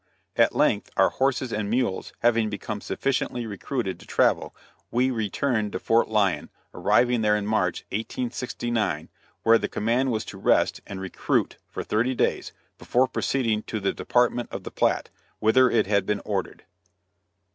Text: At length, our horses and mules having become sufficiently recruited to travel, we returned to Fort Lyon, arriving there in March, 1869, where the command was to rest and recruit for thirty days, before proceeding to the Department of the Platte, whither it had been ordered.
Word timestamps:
At 0.35 0.55
length, 0.55 0.89
our 0.97 1.11
horses 1.11 1.53
and 1.53 1.69
mules 1.69 2.11
having 2.21 2.49
become 2.49 2.81
sufficiently 2.81 3.45
recruited 3.45 3.99
to 3.99 4.07
travel, 4.07 4.55
we 4.89 5.11
returned 5.11 5.73
to 5.73 5.79
Fort 5.79 6.09
Lyon, 6.09 6.49
arriving 6.73 7.21
there 7.21 7.35
in 7.35 7.45
March, 7.45 7.83
1869, 7.91 9.09
where 9.43 9.59
the 9.59 9.67
command 9.67 10.11
was 10.11 10.25
to 10.25 10.39
rest 10.39 10.81
and 10.87 10.99
recruit 10.99 11.57
for 11.69 11.83
thirty 11.83 12.15
days, 12.15 12.51
before 12.79 13.07
proceeding 13.07 13.61
to 13.61 13.79
the 13.79 13.93
Department 13.93 14.49
of 14.51 14.63
the 14.63 14.71
Platte, 14.71 15.11
whither 15.37 15.69
it 15.69 15.85
had 15.85 16.07
been 16.07 16.23
ordered. 16.25 16.63